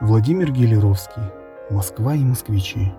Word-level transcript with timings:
Владимир 0.00 0.50
Гелеровский. 0.50 1.22
Москва 1.68 2.14
и 2.14 2.24
москвичи. 2.24 2.90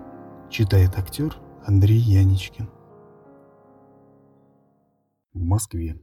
Читает 0.48 0.96
актер 0.96 1.36
Андрей 1.66 1.98
Яничкин. 1.98 2.70
В 5.34 5.42
Москве. 5.42 6.00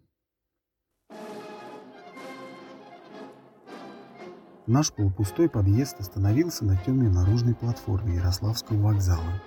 Наш 4.67 4.91
полупустой 4.91 5.47
подъезд 5.47 6.01
остановился 6.01 6.65
на 6.65 6.75
темной 6.75 7.09
наружной 7.09 7.55
платформе 7.55 8.15
Ярославского 8.17 8.81
вокзала. 8.81 9.41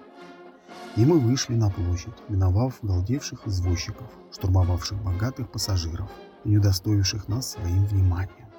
И 0.97 1.05
мы 1.05 1.19
вышли 1.19 1.55
на 1.55 1.69
площадь, 1.69 2.17
миновав 2.31 2.79
галдевших 2.81 3.47
извозчиков, 3.47 4.07
штурмовавших 4.33 5.05
богатых 5.05 5.53
пассажиров 5.53 6.09
и 6.45 6.49
не 6.49 6.57
удостоивших 6.57 7.29
нас 7.29 7.51
своим 7.51 7.85
вниманием. 7.85 8.52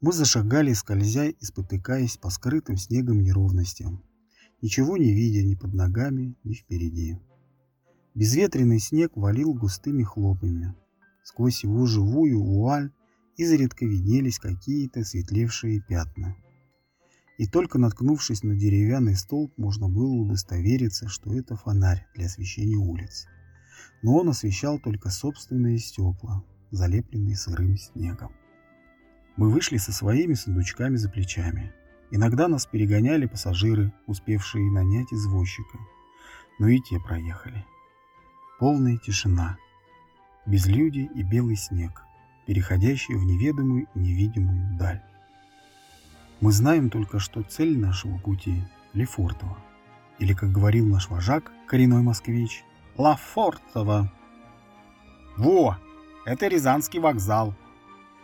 Мы 0.00 0.12
зашагали, 0.12 0.74
скользя 0.74 1.26
и 1.26 1.44
спотыкаясь 1.44 2.18
по 2.18 2.30
скрытым 2.30 2.76
снегом 2.76 3.20
неровностям, 3.20 4.00
ничего 4.62 4.96
не 4.96 5.12
видя 5.12 5.42
ни 5.42 5.56
под 5.56 5.74
ногами, 5.74 6.36
ни 6.44 6.54
впереди. 6.54 7.18
Безветренный 8.14 8.78
снег 8.78 9.16
валил 9.16 9.54
густыми 9.54 10.04
хлопьями. 10.04 10.76
Сквозь 11.24 11.64
его 11.64 11.84
живую 11.86 12.40
вуаль 12.40 12.92
изредка 13.36 13.86
виднелись 13.86 14.38
какие-то 14.38 15.02
светлевшие 15.02 15.80
пятна. 15.80 16.36
И 17.36 17.48
только 17.48 17.78
наткнувшись 17.78 18.44
на 18.44 18.54
деревянный 18.54 19.16
столб, 19.16 19.52
можно 19.56 19.88
было 19.88 20.12
удостовериться, 20.12 21.08
что 21.08 21.34
это 21.34 21.56
фонарь 21.56 22.06
для 22.14 22.26
освещения 22.26 22.76
улиц. 22.76 23.26
Но 24.02 24.14
он 24.14 24.28
освещал 24.28 24.78
только 24.78 25.10
собственные 25.10 25.78
стекла, 25.78 26.44
залепленные 26.70 27.36
сырым 27.36 27.76
снегом. 27.76 28.32
Мы 29.38 29.50
вышли 29.50 29.76
со 29.76 29.92
своими 29.92 30.34
сундучками 30.34 30.96
за 30.96 31.08
плечами. 31.08 31.72
Иногда 32.10 32.48
нас 32.48 32.66
перегоняли 32.66 33.26
пассажиры, 33.26 33.92
успевшие 34.08 34.68
нанять 34.72 35.12
извозчика. 35.12 35.78
Но 36.58 36.66
и 36.66 36.80
те 36.80 36.98
проехали. 36.98 37.64
Полная 38.58 38.96
тишина. 38.96 39.56
Безлюдие 40.44 41.08
и 41.14 41.22
белый 41.22 41.54
снег, 41.54 42.02
переходящие 42.46 43.16
в 43.16 43.24
неведомую 43.24 43.86
и 43.94 43.98
невидимую 44.00 44.76
даль. 44.76 45.02
Мы 46.40 46.50
знаем 46.50 46.90
только, 46.90 47.20
что 47.20 47.44
цель 47.44 47.78
нашего 47.78 48.18
пути– 48.18 48.64
Лефортово. 48.92 49.56
Или, 50.18 50.32
как 50.32 50.50
говорил 50.50 50.84
наш 50.86 51.08
вожак, 51.10 51.52
коренной 51.68 52.02
москвич, 52.02 52.64
Лафортово. 52.96 54.12
«Во! 55.36 55.78
Это 56.24 56.48
Рязанский 56.48 56.98
вокзал!» 56.98 57.54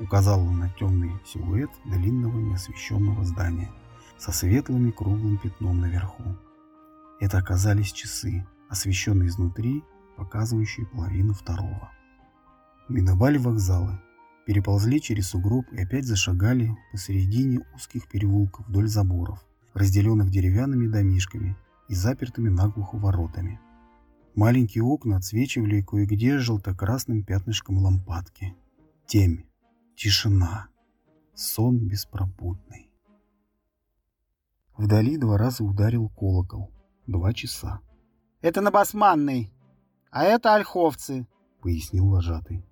Указал 0.00 0.40
он 0.40 0.58
на 0.58 0.70
темный 0.70 1.12
силуэт 1.24 1.70
длинного 1.84 2.38
неосвещенного 2.38 3.24
здания 3.24 3.70
со 4.18 4.32
светлым 4.32 4.90
круглым 4.92 5.38
пятном 5.38 5.80
наверху. 5.80 6.36
Это 7.20 7.38
оказались 7.38 7.92
часы, 7.92 8.44
освещенные 8.68 9.28
изнутри, 9.28 9.84
показывающие 10.16 10.86
половину 10.86 11.32
второго. 11.32 11.90
Миновали 12.88 13.38
вокзалы, 13.38 14.00
переползли 14.46 15.00
через 15.00 15.28
сугроб 15.28 15.66
и 15.72 15.80
опять 15.80 16.04
зашагали 16.04 16.76
посередине 16.90 17.60
узких 17.74 18.08
переулков 18.08 18.66
вдоль 18.66 18.88
заборов, 18.88 19.44
разделенных 19.74 20.30
деревянными 20.30 20.88
домишками 20.88 21.56
и 21.88 21.94
запертыми 21.94 22.48
наглухо 22.48 22.96
воротами. 22.96 23.60
Маленькие 24.34 24.82
окна 24.82 25.16
отсвечивали 25.18 25.82
кое-где 25.82 26.38
желто-красным 26.38 27.22
пятнышком 27.22 27.78
лампадки. 27.78 28.56
Темь. 29.06 29.44
Тишина. 29.96 30.68
Сон 31.34 31.78
беспробудный. 31.86 32.90
Вдали 34.76 35.16
два 35.16 35.38
раза 35.38 35.62
ударил 35.62 36.08
колокол. 36.08 36.72
Два 37.06 37.32
часа. 37.32 37.80
«Это 38.40 38.60
на 38.60 38.70
Басманной, 38.70 39.52
а 40.10 40.24
это 40.24 40.54
ольховцы»,— 40.54 41.26
пояснил 41.62 42.08
вожатый. 42.08 42.64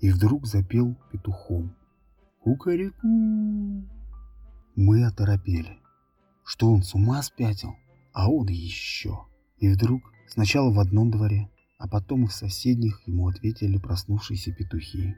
И 0.00 0.10
вдруг 0.10 0.46
запел 0.46 0.96
петухом. 1.12 1.76
«Кукареку!» 2.40 3.06
Мы 4.74 5.04
оторопели. 5.04 5.78
Что 6.44 6.72
он 6.72 6.82
с 6.82 6.94
ума 6.94 7.22
спятил? 7.22 7.74
А 8.12 8.30
он 8.30 8.48
еще. 8.48 9.26
И 9.58 9.68
вдруг 9.68 10.02
сначала 10.28 10.72
в 10.72 10.80
одном 10.80 11.10
дворе, 11.10 11.50
а 11.78 11.86
потом 11.86 12.24
и 12.24 12.26
в 12.26 12.32
соседних 12.32 13.06
ему 13.06 13.28
ответили 13.28 13.78
проснувшиеся 13.78 14.52
петухи. 14.52 15.14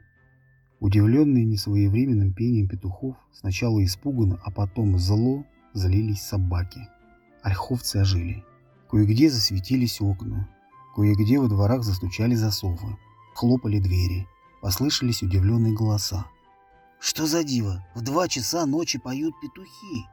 Удивленные 0.83 1.45
несвоевременным 1.45 2.33
пением 2.33 2.67
петухов, 2.67 3.15
сначала 3.31 3.81
испуганно, 3.85 4.37
а 4.43 4.51
потом 4.51 4.99
зло, 4.99 5.45
залились 5.71 6.21
собаки. 6.21 6.89
Ольховцы 7.41 7.95
ожили. 7.95 8.43
Кое-где 8.89 9.29
засветились 9.29 10.01
окна. 10.01 10.49
Кое-где 10.93 11.39
во 11.39 11.47
дворах 11.47 11.83
застучали 11.83 12.35
засовы. 12.35 12.97
Хлопали 13.33 13.79
двери. 13.79 14.27
Послышались 14.61 15.23
удивленные 15.23 15.73
голоса. 15.73 16.25
«Что 16.99 17.27
за 17.27 17.45
диво? 17.45 17.81
В 17.95 18.01
два 18.01 18.27
часа 18.27 18.65
ночи 18.65 18.99
поют 18.99 19.33
петухи!» 19.41 20.03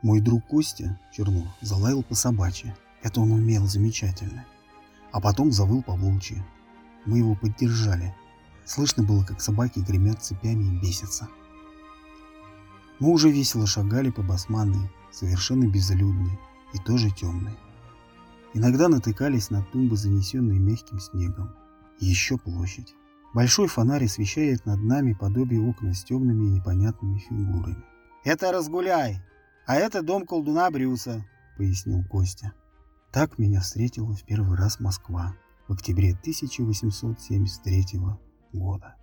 Мой 0.00 0.20
друг 0.22 0.46
Костя 0.46 0.98
Чернов 1.12 1.48
залаял 1.60 2.02
по 2.02 2.14
собачьи. 2.14 2.72
Это 3.02 3.20
он 3.20 3.30
умел 3.30 3.66
замечательно. 3.66 4.46
А 5.12 5.20
потом 5.20 5.52
завыл 5.52 5.82
по 5.82 5.94
волчьи. 5.94 6.42
Мы 7.04 7.18
его 7.18 7.34
поддержали. 7.34 8.14
Слышно 8.64 9.02
было, 9.02 9.24
как 9.24 9.40
собаки 9.40 9.80
гремят 9.80 10.22
цепями 10.22 10.64
и 10.64 10.80
бесятся. 10.80 11.28
Мы 12.98 13.10
уже 13.10 13.30
весело 13.30 13.66
шагали 13.66 14.10
по 14.10 14.22
басманной, 14.22 14.90
совершенно 15.12 15.66
безлюдной 15.66 16.38
и 16.72 16.78
тоже 16.78 17.10
темной. 17.10 17.56
Иногда 18.54 18.88
натыкались 18.88 19.50
на 19.50 19.62
тумбы, 19.64 19.96
занесенные 19.96 20.58
мягким 20.58 21.00
снегом. 21.00 21.54
И 22.00 22.06
еще 22.06 22.38
площадь. 22.38 22.94
Большой 23.34 23.66
фонарь 23.66 24.04
освещает 24.04 24.64
над 24.64 24.80
нами 24.80 25.12
подобие 25.12 25.60
окна 25.60 25.92
с 25.92 26.04
темными 26.04 26.46
и 26.46 26.50
непонятными 26.50 27.18
фигурами. 27.18 27.84
«Это 28.22 28.52
разгуляй, 28.52 29.20
а 29.66 29.74
это 29.74 30.02
дом 30.02 30.24
колдуна 30.24 30.70
Брюса»,— 30.70 31.24
пояснил 31.58 32.04
Костя. 32.04 32.52
Так 33.12 33.38
меня 33.38 33.60
встретила 33.60 34.14
в 34.14 34.22
первый 34.24 34.56
раз 34.56 34.80
Москва 34.80 35.36
в 35.66 35.72
октябре 35.72 36.12
1873 36.12 37.98
года. 37.98 38.20
gorda. 38.54 38.96